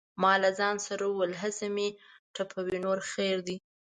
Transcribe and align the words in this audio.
ما 0.21 0.33
له 0.43 0.49
ځانه 0.59 0.81
سره 0.87 1.03
وویل: 1.07 1.33
هسې 1.43 1.67
مې 1.75 1.87
ټپوي 2.33 2.77
نور 2.85 2.99
خیر 3.11 3.37
دی. 3.47 3.57